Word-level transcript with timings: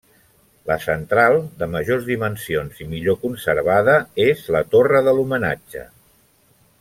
La 0.69 0.77
central, 0.85 1.35
de 1.59 1.67
majors 1.73 2.07
dimensions 2.07 2.81
i 2.85 2.89
millor 2.95 3.19
conservada, 3.27 3.99
és 4.29 4.43
la 4.57 4.63
Torre 4.73 5.03
de 5.09 5.17
l'Homenatge. 5.19 5.89